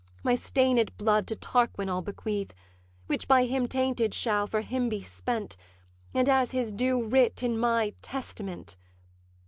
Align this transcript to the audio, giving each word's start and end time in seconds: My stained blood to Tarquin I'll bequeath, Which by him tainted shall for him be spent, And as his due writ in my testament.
My 0.23 0.33
stained 0.33 0.97
blood 0.97 1.27
to 1.27 1.35
Tarquin 1.35 1.87
I'll 1.87 2.01
bequeath, 2.01 2.55
Which 3.05 3.27
by 3.27 3.45
him 3.45 3.67
tainted 3.67 4.15
shall 4.15 4.47
for 4.47 4.61
him 4.61 4.89
be 4.89 5.03
spent, 5.03 5.55
And 6.11 6.27
as 6.27 6.49
his 6.49 6.71
due 6.71 7.03
writ 7.05 7.43
in 7.43 7.55
my 7.55 7.93
testament. 8.01 8.77